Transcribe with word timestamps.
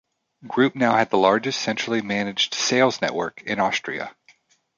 Group 0.47 0.73
now 0.75 0.95
had 0.95 1.11
the 1.11 1.17
largest 1.19 1.61
centrally 1.61 2.01
managed 2.01 2.55
sales 2.55 3.03
network 3.03 3.43
in 3.43 3.59
Austria. 3.59 4.15